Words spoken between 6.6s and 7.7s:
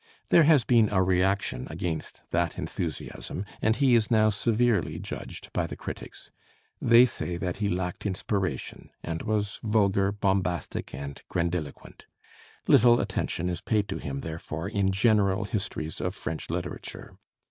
They say that he